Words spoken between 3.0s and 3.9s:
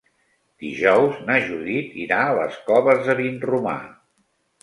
de Vinromà.